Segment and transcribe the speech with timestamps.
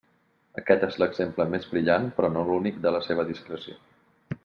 [0.61, 3.81] Aquest és l'exemple més brillant, però no l'únic, de la seva discreció.